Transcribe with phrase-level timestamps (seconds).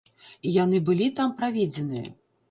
[0.47, 2.09] І яны былі там праведзеныя.